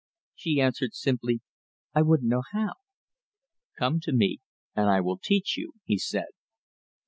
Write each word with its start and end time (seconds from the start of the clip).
She 0.33 0.59
answered, 0.59 0.95
simply, 0.95 1.41
"I 1.93 2.01
wouldn't 2.01 2.27
know 2.31 2.41
how." 2.53 2.71
"Come 3.77 3.99
to 3.99 4.11
me, 4.11 4.39
and 4.75 4.89
I 4.89 4.99
will 4.99 5.19
teach 5.19 5.55
you," 5.55 5.73
he 5.83 5.99
said. 5.99 6.29